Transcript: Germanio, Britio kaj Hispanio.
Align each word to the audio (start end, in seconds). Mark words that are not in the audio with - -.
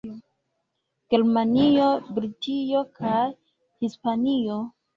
Germanio, 1.13 1.91
Britio 2.17 2.83
kaj 2.99 3.23
Hispanio. 3.29 4.61